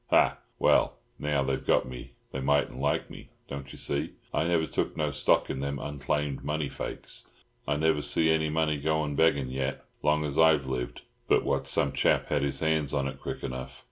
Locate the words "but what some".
11.27-11.91